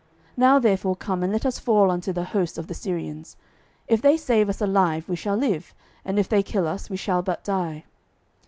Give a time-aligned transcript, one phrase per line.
[0.35, 3.37] Now therefore come, and let us fall unto the host of the Syrians:
[3.87, 7.21] if they save us alive, we shall live; and if they kill us, we shall
[7.21, 7.83] but die.